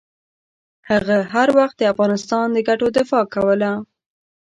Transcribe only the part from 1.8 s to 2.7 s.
افغانستان د